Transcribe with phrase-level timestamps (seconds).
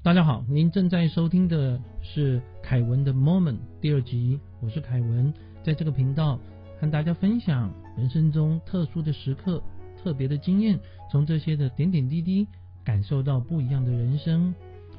[0.00, 6.38] 大家好，您正在收听的是凯文的 Moment 第二集，我是凯文，在这个频道
[6.80, 9.60] 和大家分享人生中特殊的时刻、
[10.00, 10.78] 特别的经验，
[11.10, 12.46] 从这些的点点滴滴
[12.84, 14.54] 感受到不一样的人生。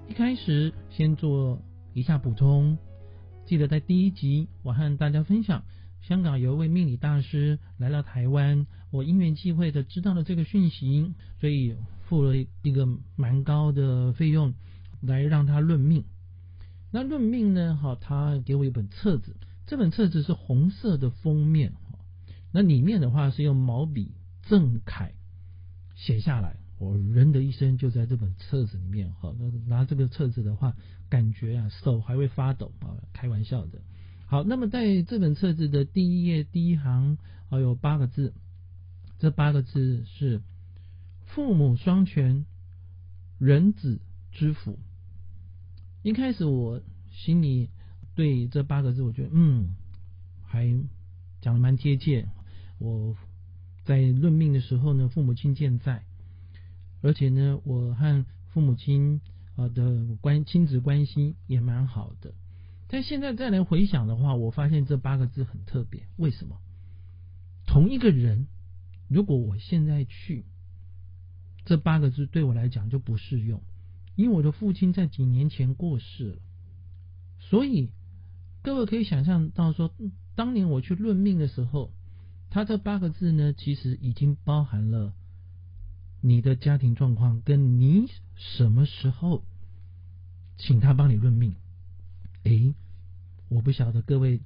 [0.10, 1.58] 一开始先做
[1.94, 2.78] 一下补充，
[3.46, 5.64] 记得在第一集我和大家分享，
[6.02, 11.74] 香港有一位命理大师来到台湾，我因缘际会的知道了这个讯息，所以
[12.04, 12.86] 付了一个
[13.16, 14.54] 蛮高的费用。
[15.02, 16.04] 来让他论命，
[16.92, 17.76] 那论命呢？
[17.76, 19.36] 哈，他给我一本册子，
[19.66, 21.74] 这本册子是红色的封面，
[22.52, 25.14] 那里面的话是用毛笔正楷
[25.96, 26.58] 写下来。
[26.80, 30.76] 我人的一生就在这本册子里面，哈，那拿这个册子的话，
[31.10, 33.82] 感觉啊手还会发抖啊，开玩笑的。
[34.26, 37.18] 好，那么在这本册子的第一页第一行
[37.50, 38.34] 啊有八个字，
[39.18, 40.42] 这八个字是
[41.26, 42.46] 父母双全，
[43.38, 44.00] 人子
[44.32, 44.80] 之福。
[46.02, 46.82] 一开始我
[47.12, 47.70] 心里
[48.16, 49.76] 对这八个字，我觉得嗯，
[50.42, 50.66] 还
[51.42, 52.28] 讲的蛮贴切。
[52.78, 53.16] 我
[53.84, 56.06] 在论命的时候呢，父母亲健在，
[57.02, 59.20] 而且呢，我和父母亲
[59.56, 62.34] 啊的关亲子关系也蛮好的。
[62.88, 66.04] 但现在再来回想的话，我发现这八个字很特别。
[66.16, 66.60] 为什么？
[67.68, 68.48] 同一个人，
[69.10, 70.46] 如果我现在去，
[71.66, 73.62] 这八个字对我来讲就不适用。
[74.20, 76.40] 因为我的父亲在几年前过世了，
[77.40, 77.90] 所以
[78.62, 79.94] 各位可以想象到说，
[80.36, 81.94] 当年我去论命的时候，
[82.50, 85.14] 他这八个字呢，其实已经包含了
[86.20, 89.46] 你的家庭状况，跟你什么时候
[90.58, 91.56] 请他帮你论命。
[92.44, 92.76] 诶，
[93.48, 94.42] 我不晓得各位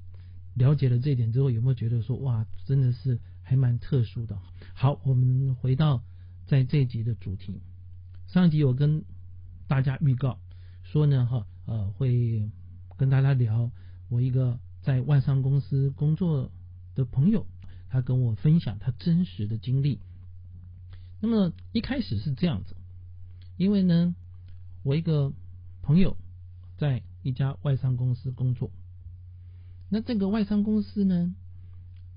[0.54, 4.38] 了解了这点之后，有没有觉得说，哇，真的是还蛮特殊的。
[4.76, 6.04] 好，我们回到
[6.46, 7.60] 在这一集的主题，
[8.28, 9.04] 上一集我跟
[9.68, 10.40] 大家预告
[10.84, 12.50] 说呢，哈，呃，会
[12.98, 13.72] 跟大家聊
[14.10, 16.52] 我一个在外商公司工作
[16.96, 17.48] 的朋友，
[17.90, 20.00] 他跟我分享他真实的经历。
[21.20, 22.76] 那么一开始是这样子，
[23.58, 24.14] 因为呢，
[24.84, 25.34] 我一个
[25.82, 26.18] 朋友
[26.78, 28.72] 在一家外商公司工作，
[29.90, 31.34] 那这个外商公司呢，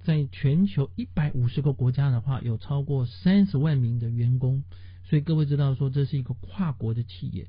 [0.06, 4.62] 在全球一百五十个国家的话，有超过三十万名的员工。
[5.02, 7.48] 所以各位知道说这是一个跨国的企业，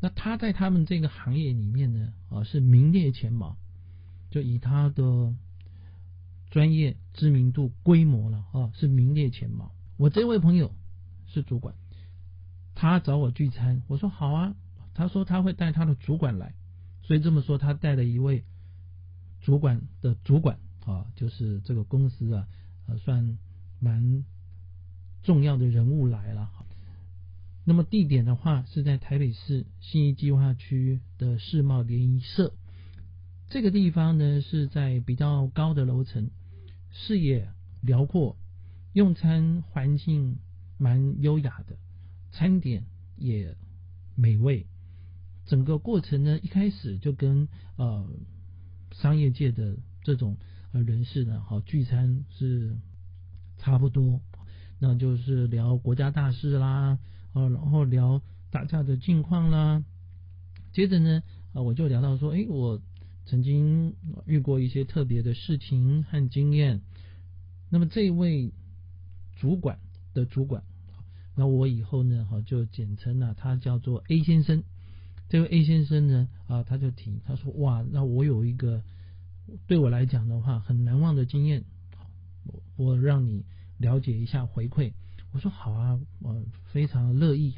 [0.00, 3.56] 那他在他们这个行业里面呢，啊是名列前茅，
[4.30, 5.34] 就以他的
[6.50, 9.72] 专业知名度规模了啊是名列前茅。
[9.96, 10.72] 我这位朋友
[11.26, 11.74] 是主管，
[12.76, 14.54] 他找我聚餐，我说好啊，
[14.94, 16.54] 他说他会带他的主管来，
[17.02, 18.44] 所以这么说他带了一位
[19.40, 22.48] 主管的主管啊，就是这个公司啊，
[22.86, 23.36] 呃算
[23.78, 24.24] 蛮
[25.22, 26.50] 重要的人物来了。
[27.64, 32.54] 那么地点的话是在台北市信义计划区的世贸联谊社，
[33.50, 36.30] 这个地方呢是在比较高的楼层，
[36.90, 37.50] 视野
[37.82, 38.38] 辽阔，
[38.94, 40.38] 用餐环境
[40.78, 41.76] 蛮优雅的，
[42.32, 42.86] 餐点
[43.18, 43.54] 也
[44.14, 44.66] 美味。
[45.44, 48.08] 整个过程呢一开始就跟呃
[48.92, 50.38] 商业界的这种
[50.72, 52.76] 呃人士呢好聚餐是
[53.58, 54.20] 差不多，
[54.78, 56.98] 那就是聊国家大事啦。
[57.34, 59.84] 啊，然后聊大家的近况啦。
[60.72, 62.80] 接着呢，啊，我就聊到说，哎，我
[63.26, 66.80] 曾经遇过一些特别的事情和经验。
[67.68, 68.52] 那么这位
[69.36, 69.78] 主管
[70.14, 70.64] 的主管，
[71.36, 74.64] 那我以后呢，哈，就简称了他叫做 A 先生。
[75.28, 78.82] 这位 A 先生呢，啊，他就提，他说，哇，那我有一个
[79.66, 81.64] 对我来讲的话很难忘的经验，
[82.44, 83.44] 我我让你
[83.78, 84.92] 了解一下回馈。
[85.32, 87.54] 我说好啊，我非常乐意。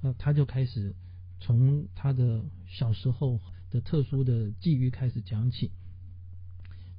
[0.00, 0.94] 那他就开始
[1.40, 3.40] 从他的小时候
[3.70, 5.70] 的特殊的际遇开始讲起。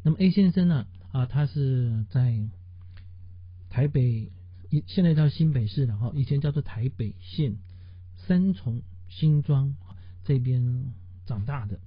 [0.04, 2.48] 那么 A 先生呢，啊，他是在
[3.70, 4.32] 台北，
[4.70, 7.58] 一现在叫新北市，然后以前叫做台北县
[8.16, 9.76] 三重新庄
[10.24, 10.94] 这边
[11.26, 11.80] 长大的。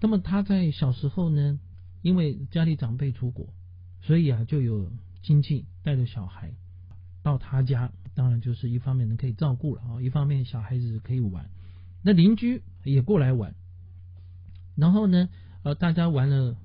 [0.00, 1.58] 那么他在小时候呢，
[2.02, 3.48] 因为家里长辈出国，
[4.02, 4.90] 所以啊，就有
[5.22, 6.52] 亲戚带着小孩。
[7.22, 11.50] 到他家，当然就是一方面呢可以照顾了啊，一方面小孩子可以玩，
[12.02, 13.56] 那邻居也过来玩，
[14.76, 15.28] 然后呢，
[15.64, 16.56] 呃，大家玩了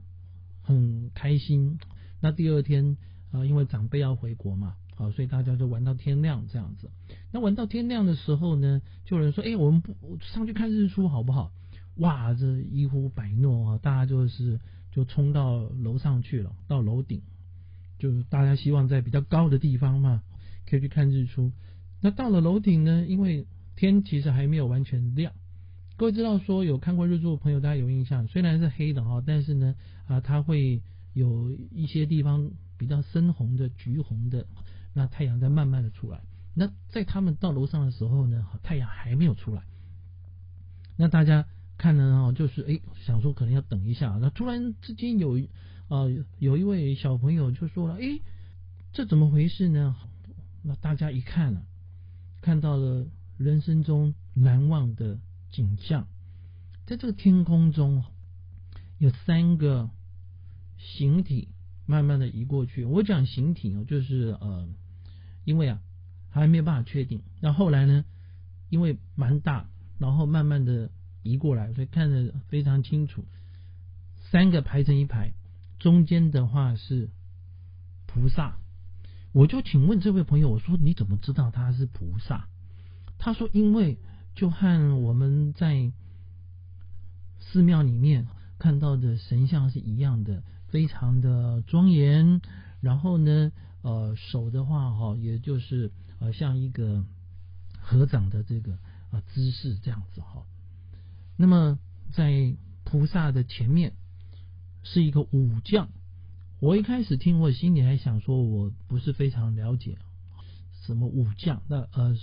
[0.62, 1.80] 很开心。
[2.20, 2.96] 那第二天
[3.32, 6.92] 啊，因为长辈要回国嘛，好，所以大家就玩到天亮这样子。
[7.32, 11.52] 那玩到天亮的时候呢，就有人说：“哎，我们不上去看日出好不好？”
[11.96, 14.60] 哇，这一呼百诺啊，大家就是
[14.92, 17.22] 就冲到楼上去了，到楼顶，
[18.00, 20.24] 就大家希望在比较高的地方嘛。
[20.70, 21.52] 可以去看日出。
[22.00, 23.06] 那到了楼顶呢？
[23.06, 23.46] 因为
[23.76, 25.34] 天其实还没有完全亮，
[25.98, 29.76] 各位知道说有看过日出的朋友，大家有印象，虽然是黑的哈，但是呢
[30.08, 30.82] 啊，它会
[31.14, 34.46] 有一些地方比较深红的、橘红的，
[34.94, 36.22] 那太阳在慢慢的出来。
[36.54, 39.64] 那在他们到楼上的时候呢，太阳还没有出来。
[40.96, 41.46] 那大家
[41.82, 44.18] 看呢哦，就是哎，想说可能要等一下。
[44.22, 45.40] 那突然之间有
[45.88, 46.06] 啊，
[46.38, 48.20] 有一位小朋友就说了：“哎，
[48.94, 49.96] 这怎么回事呢？”
[50.64, 51.64] 那大家一看啊，
[52.42, 53.08] 看到了
[53.38, 55.20] 人生中难忘的。
[55.54, 56.08] 景象，
[56.86, 58.06] 在这个天空中
[59.00, 59.90] 有三个
[60.78, 61.50] 形体
[61.86, 62.86] 慢慢的移过去。
[62.86, 64.70] 我讲形体哦，就是呃，
[65.44, 65.82] 因为啊
[66.30, 67.22] 还没有办法确定。
[67.42, 68.06] 那后来呢，
[68.70, 69.70] 因为蛮大，
[70.00, 70.90] 然后慢慢的
[71.24, 73.26] 移过来，所以看得非常清楚。
[74.30, 75.34] 三个排成一排，
[75.80, 77.10] 中间的话是
[78.06, 78.58] 菩萨。
[79.32, 82.48] 我就请问这位朋友，我说你怎么知道他是菩萨？
[83.18, 83.98] 他说因为。
[84.34, 85.92] 就和我们在
[87.42, 88.28] 寺庙里面
[88.58, 92.40] 看到的神像是一样的，非常的庄严。
[92.80, 93.52] 然后呢，
[93.82, 97.04] 呃，手的话哈，也就是呃像一个
[97.78, 98.80] 合掌的这个
[99.12, 100.46] 啊姿势这样子哈。
[101.42, 101.80] 那么
[102.14, 103.94] 在菩萨的前面
[104.84, 105.90] 是一个武将。
[106.60, 109.98] 我一开始听，我心里还想说，我不是非常了解
[110.86, 111.62] 什么武将。
[111.68, 112.16] 那呃。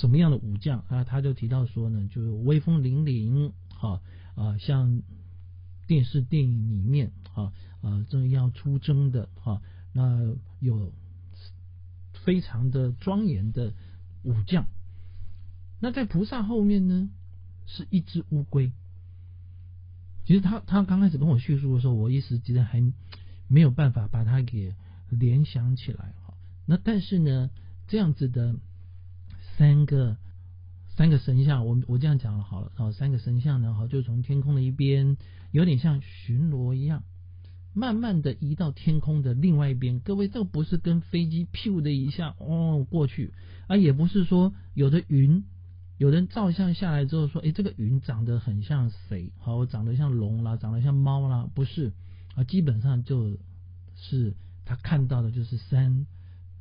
[0.00, 1.02] 什么样的武将啊？
[1.02, 4.00] 他就提到说呢，就是威风凛凛，哈
[4.36, 5.02] 啊，像
[5.88, 7.52] 电视电影里面，哈
[7.82, 9.60] 啊，正要出征的，哈，
[9.92, 10.92] 那有
[12.24, 13.74] 非常的庄严的
[14.22, 14.66] 武将。
[15.80, 17.10] 那在菩萨后面呢，
[17.76, 18.72] 是一只乌龟。
[20.24, 22.82] 其实他他刚开始跟我叙述的时候，我一时之间还
[23.48, 24.74] 没有办法把它给
[25.08, 26.34] 联想起来，哈。
[26.66, 27.50] 那但是呢，
[27.88, 28.56] 这样子的。
[29.56, 30.16] 三个
[30.96, 35.18] 三个神像，我我这样讲了好了，好三个神像呢，好就从天空的一边，
[35.50, 37.04] 有点像巡逻一样，
[37.74, 40.00] 慢慢的移到天空的另外一边。
[40.00, 43.34] 各位，这个不是跟飞机咻的一下哦过去，
[43.66, 45.44] 啊，也不是说有的云，
[46.00, 49.30] 有人照相下来之后说，哎，这个云长得很像谁？
[49.36, 51.92] 好，长得像龙啦，长得像猫啦，不是
[52.34, 53.36] 啊，基本上就
[53.96, 56.06] 是他看到的就是三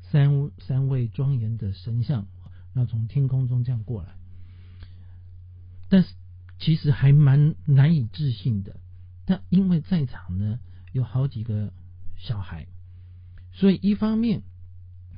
[0.01, 2.27] 三三位庄严的神像。
[2.73, 4.09] 那从天空中这样过来，
[5.87, 6.09] 但是
[6.59, 8.75] 其实还蛮难以置信的。
[9.23, 10.59] 但因为在场呢
[10.91, 11.71] 有好几个
[12.17, 12.67] 小孩，
[13.53, 14.41] 所以一方面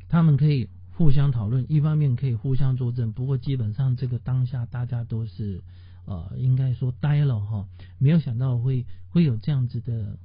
[0.10, 3.12] 他们可以互相讨论，一方面可以互相作证。
[3.14, 5.62] 不过基本上这个当下大家都是
[6.06, 7.68] 呃，应该说呆了哈，
[7.98, 10.18] 没有想到会会有这样子的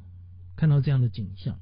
[0.57, 1.59] 看到这样的景象，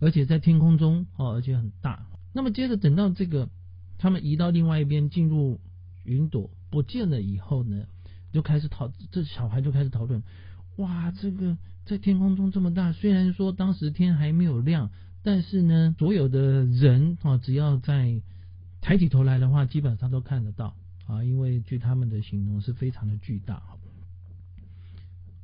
[0.00, 2.06] 而且在天空中哦，而且很大。
[2.32, 3.48] 那么接着等到这个。
[3.96, 5.60] 他们移到另外一边，进入
[6.02, 7.86] 云朵不见了以后呢，
[8.32, 10.22] 就开始讨这小孩就开始讨论，
[10.76, 11.56] 哇，这个
[11.86, 14.90] 在天空中这么大，虽然说当时天还没有亮，
[15.24, 18.20] 但是呢，所有的人啊，只要在
[18.80, 20.76] 抬起头来的话，基本上都看得到
[21.06, 23.60] 啊，因为据他们的形容是非常的巨大，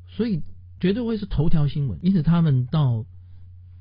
[0.07, 0.43] 所以
[0.79, 1.99] 绝对会是头条新闻。
[2.03, 3.05] 因此他们到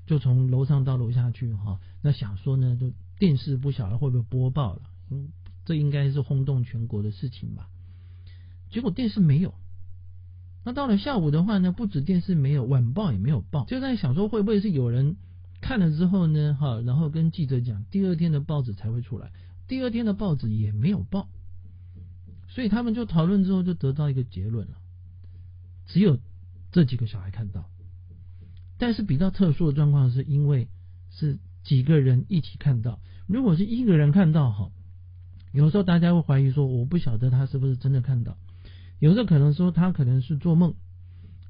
[0.07, 2.91] 就从楼上到楼下去哈，那想说呢就。
[3.19, 5.33] 电视不晓得会不会播报了，嗯，
[5.65, 7.67] 这应该是轰动全国的事情吧。
[8.69, 9.55] 结果电视没有，
[10.63, 13.65] 那到了下午的话呢，不止电视没有，晚报也没有报。
[13.65, 15.17] 就在想说会不会是有人
[15.61, 19.31] 看了之后呢，哈，然后跟记者讲，第二天的报纸才会出来。
[19.67, 21.27] 第二天的报纸也没有报，
[22.47, 24.77] 所以他们就讨论之后就得到一个结论了，
[25.87, 26.19] 只有
[26.71, 27.69] 这几个小孩看到。
[28.77, 30.67] 但是比较特殊的状况是因为
[31.11, 31.39] 是。
[31.61, 34.71] 几个人一起看到，如果是一个人看到哈，
[35.51, 38.37] 有时候大家会怀疑说，我不晓得他是不是真的看到，
[38.97, 40.73] 有时候可能说他可能是做梦，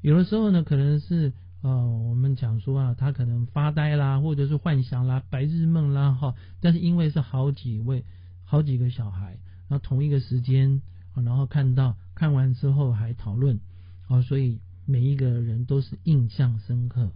[0.01, 8.05] 有的时候呢可能是呃我们讲说啊，他可能发呆啦，或者是幻想啦、白日梦啦哈，但是因为是好几位、
[8.43, 9.37] 好几个小孩，
[9.67, 10.81] 然后同一个时间，
[11.15, 13.59] 然后看到看完之后还讨论，
[14.07, 17.11] 啊，所以每一个人都是印象深刻，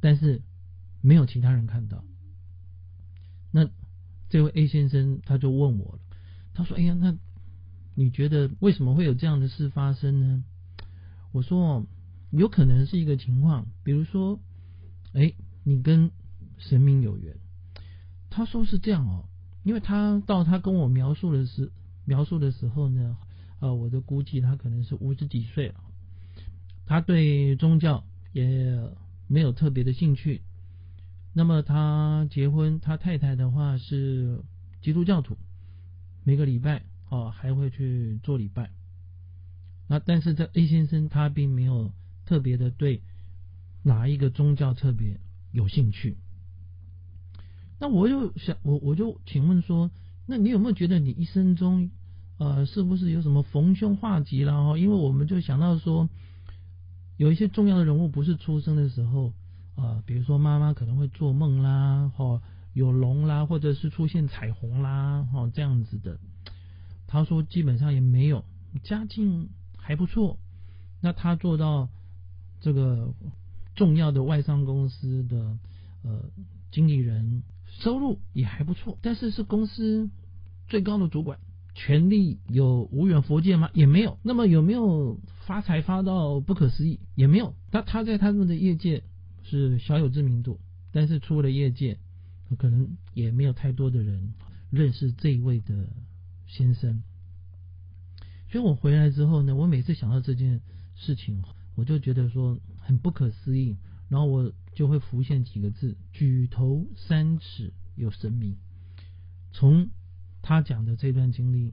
[0.00, 0.42] 但是。
[1.04, 2.04] 没有其他人看到，
[3.50, 3.68] 那
[4.28, 5.98] 这位 A 先生他就问我了，
[6.54, 7.16] 他说：“哎呀，那
[7.96, 10.44] 你觉得为什么会有这样的事发生呢？”
[11.34, 11.84] 我说
[12.40, 14.40] ：“有可能是一个情况，比如说，
[15.12, 15.34] 哎，
[15.64, 16.10] 你跟
[16.58, 17.36] 神明有缘。”
[18.30, 19.28] 他说是这样哦，
[19.62, 21.70] 因为他到他跟我描述的是
[22.06, 23.18] 描述的时候呢，
[23.60, 25.74] 呃，我的估计他可能是五十几岁了，
[26.86, 28.90] 他对宗教也
[29.28, 30.40] 没有特别的兴趣。
[31.34, 34.42] 那么他结婚，他太太的话是
[34.80, 35.36] 基督教徒，
[36.24, 38.70] 每个礼拜哦还会去做礼拜。
[39.88, 41.92] 那但是这 A 先生他并没有
[42.24, 43.02] 特别的对
[43.82, 46.16] 哪一个宗教特别有兴趣。
[47.78, 49.90] 那我就想，我我就请问说，
[50.26, 51.90] 那你有没有觉得你一生中，
[52.38, 54.64] 呃，是不是有什么逢凶化吉啦？
[54.64, 56.08] 哈，因为我们就想到说，
[57.16, 59.32] 有一些重要的人物不是出生的时候，
[59.74, 62.40] 呃，比如说妈妈可能会做梦啦，哈，
[62.72, 66.18] 有龙啦，或者是出现彩虹啦，哈，这样子的。
[67.08, 68.44] 他说基本上也没有，
[68.84, 70.38] 家境还不错。
[71.00, 71.90] 那他做到
[72.62, 73.12] 这个
[73.74, 75.58] 重要的外商公司的
[76.02, 76.30] 呃
[76.70, 77.42] 经理人。
[77.80, 80.10] 收入也还不错，但是是公司
[80.68, 81.38] 最高的主管，
[81.74, 83.70] 权力有无远佛界吗？
[83.72, 84.18] 也没有。
[84.22, 87.00] 那么有没有发财发到不可思议？
[87.14, 87.54] 也没有。
[87.70, 89.02] 他他在他们的业界
[89.42, 90.60] 是小有知名度，
[90.92, 91.96] 但是出了业界，
[92.58, 94.34] 可能也没有太多的人
[94.70, 95.88] 认识这一位的
[96.46, 97.02] 先生。
[98.50, 100.60] 所以我回来之后呢，我每次想到这件
[100.94, 101.42] 事情，
[101.74, 103.76] 我就觉得说很不可思议。
[104.08, 108.56] 然后我就会浮现几个字：举头三尺有神明。
[109.52, 109.88] 从
[110.42, 111.72] 他讲的这段经历，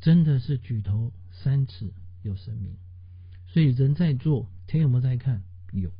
[0.00, 2.76] 真的是举头三尺有神明。
[3.48, 5.42] 所以人在做，天有没有在看？
[5.72, 5.90] 有。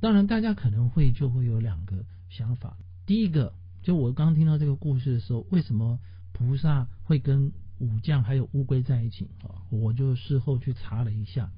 [0.00, 2.76] 当然，大家可能会就会有两个想法。
[3.06, 5.98] 第一个，就我刚听到这个故事的时候，为什么
[6.32, 9.30] 菩萨会跟武将还有乌龟在一起？
[9.42, 11.50] 啊，我就事后去查了一下，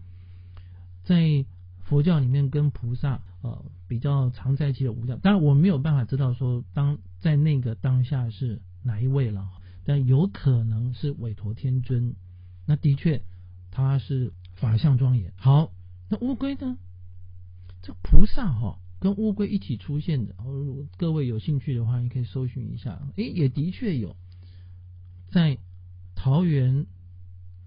[1.06, 1.46] 在。
[1.88, 9.48] 佛教里面跟菩萨呃比较常在一起的武将，当然我没有办法知道说当在那个当下是哪一位了，
[9.84, 12.16] 但有可能是韦陀天尊。
[12.64, 13.22] 那的确
[13.70, 15.32] 他是法相庄严。
[15.36, 15.70] 好，
[16.08, 16.76] 那乌龟呢？
[17.82, 23.00] 这菩萨哈跟乌龟一起出现的，哦各位有兴趣的话，你可以搜寻一下。
[23.14, 24.16] 诶，也的确有
[25.30, 25.58] 在
[26.16, 26.86] 桃园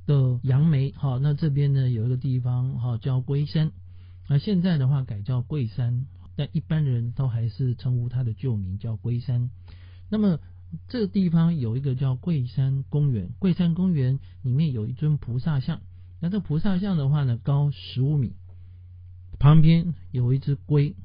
[0.10, 3.72] 的杨梅哈，那这边呢有一个地方哈叫龟山。
[4.28, 9.51] 那现在的话改叫桂山，但一般人都还是称呼它的旧名叫龟山。
[10.10, 10.39] 那么
[10.88, 15.80] 这个地方有一个叫桂山公园，桂山公园里面有一尊菩萨像。
[16.20, 18.34] 那这菩萨像的话呢，高十五米，
[19.38, 20.96] 旁边有一只龟。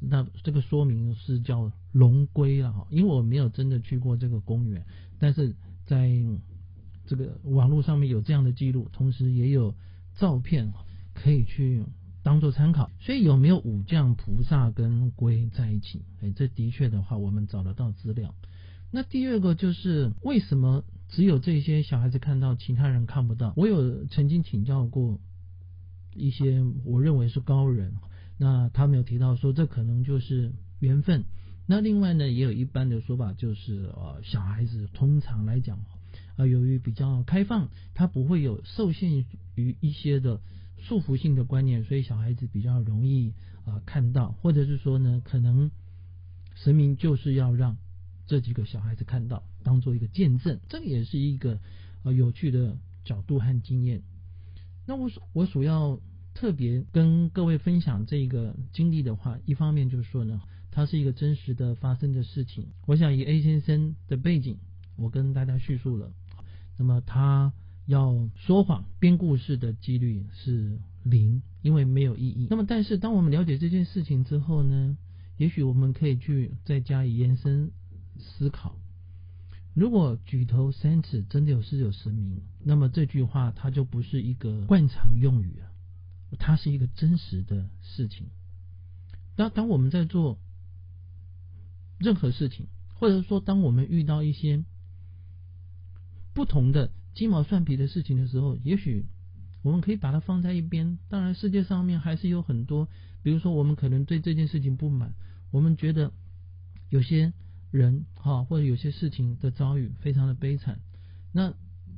[0.00, 4.84] 那这个说明是叫龙龟了哈，因为我没有真的去过这个公园，
[5.20, 5.54] 但是
[5.86, 6.10] 在
[7.08, 9.74] 这个网络上面有这样的记录，同时也有
[10.14, 10.72] 照片
[11.14, 11.82] 可以去。
[12.24, 16.02] 当做参考，所以有没有武将菩萨跟龟在一起？
[16.20, 18.34] 哎，这的确的话，我们找得到资料。
[18.90, 23.54] 那第二个就是为什么只有这些小孩子看到，其他人看不到？
[23.56, 25.18] 我有曾经请教过
[26.14, 27.94] 一些我认为是高人，
[28.36, 31.24] 那他们有提到说，这可能就是缘分。
[31.66, 35.78] 那另外呢，也有一般的说法，就是呃，小孩子通常来讲，
[36.38, 40.40] 啊，由于比较开放，他不会有受限于一些的。
[40.80, 45.72] 束缚性的观念，所以小孩子比较容易啊看到，或者是说呢，可能
[46.54, 47.76] 神明就是要让
[48.28, 51.58] 这几个小孩子看到，当做一个见证，这个也是一个
[52.04, 54.02] 呃有趣的角度和经验。
[54.86, 56.00] 那我所我所要
[56.32, 60.40] 特别跟各位分享这个经历的话，一方面就是说呢，
[60.70, 62.68] 它是一个真实的发生的事情。
[62.86, 64.58] 我想以 A 先生的背景，
[64.94, 66.12] 我跟大家叙述了，
[66.78, 67.52] 那么他。
[67.88, 72.46] 要说谎编故事的几率是零，因为没有意义。
[72.50, 74.98] 那么，但是当我们了解这件事情之后呢，
[75.38, 77.70] 也许我们可以去再加以延伸
[78.18, 78.76] 思考。
[79.72, 85.70] 如果举头三尺真的有是有神明，那么这句话它就不是一个惯常用语了，
[86.38, 88.26] 它是一个真实的事情。
[89.34, 90.38] 当当我们在做
[91.96, 94.62] 任何事情，或者说当我们遇到一些
[96.38, 96.92] 不同的。
[97.14, 99.04] 鸡毛蒜皮的事情的时候，也许
[99.62, 101.00] 我们可以把它放在一边。
[101.08, 102.86] 当然，世界上面还是有很多，
[103.24, 105.14] 比如说我们可能对这件事情不满，
[105.50, 106.12] 我们觉得
[106.90, 107.32] 有些
[107.72, 110.78] 人哈或者有些事情的遭遇非常的悲惨。
[111.32, 111.52] 那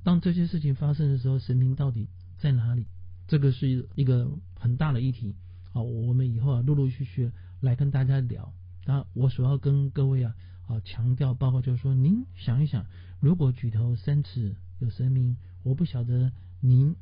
[0.04, 2.86] 当这些事情发生的时候，神明到底在哪里？
[3.28, 5.36] 这个是一个很大的议题。
[5.74, 7.30] 好，我们以后啊陆陆续续
[7.60, 8.54] 来跟大家聊。
[8.86, 10.34] 那我所要跟各位啊
[10.70, 12.86] 啊强调，包括就是说，您想一想，
[13.20, 14.56] 如果举头三尺。
[14.82, 16.96] 有神明，我不晓得您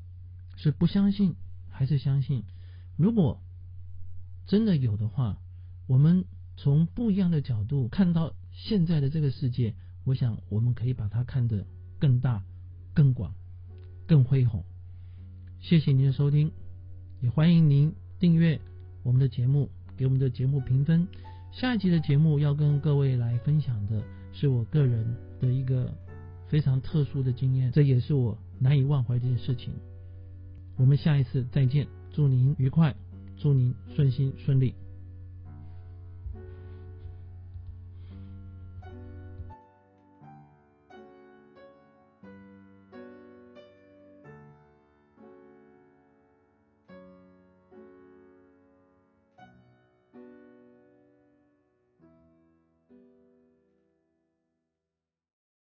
[0.57, 1.37] 是不相信
[1.71, 2.43] 还是相信。
[2.97, 3.41] 如果
[4.49, 5.39] 真的有的话，
[5.87, 6.25] 我们
[6.57, 11.69] 从不一样的角度看到现在的这个世界，我想我们可以把它看得
[12.01, 12.43] 更大、
[12.95, 13.33] 更广、
[14.09, 14.65] 更恢宏。
[15.61, 16.51] 谢谢您的收听，
[17.21, 18.61] 也欢迎您订阅
[19.05, 21.07] 我们的节目，给我们的节目评分。
[21.61, 24.01] 下一集的节目要跟各位来分享的
[24.33, 25.05] 是我个人
[25.41, 25.93] 的一个。
[26.47, 29.71] 非常特殊的经验，这也是我难以忘怀的一件事情。
[30.77, 32.97] 我们下一次再见，祝您愉快，
[33.37, 34.75] 祝您顺心顺利。